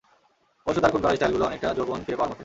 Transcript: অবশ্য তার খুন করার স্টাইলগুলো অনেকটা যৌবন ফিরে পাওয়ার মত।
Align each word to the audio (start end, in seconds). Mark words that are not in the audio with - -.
অবশ্য 0.67 0.79
তার 0.81 0.91
খুন 0.91 1.01
করার 1.01 1.15
স্টাইলগুলো 1.15 1.45
অনেকটা 1.45 1.67
যৌবন 1.73 1.99
ফিরে 2.05 2.17
পাওয়ার 2.17 2.31
মত। 2.31 2.39